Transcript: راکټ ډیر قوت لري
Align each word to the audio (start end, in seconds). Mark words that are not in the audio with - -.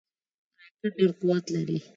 راکټ 0.81 0.93
ډیر 0.99 1.11
قوت 1.19 1.45
لري 1.55 1.77